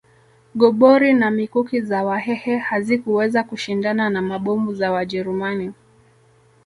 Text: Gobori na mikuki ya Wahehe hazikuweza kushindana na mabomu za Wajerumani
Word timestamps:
Gobori 0.55 1.13
na 1.13 1.31
mikuki 1.31 1.77
ya 1.89 2.03
Wahehe 2.03 2.57
hazikuweza 2.57 3.43
kushindana 3.43 4.09
na 4.09 4.21
mabomu 4.21 4.73
za 4.73 4.91
Wajerumani 4.91 5.71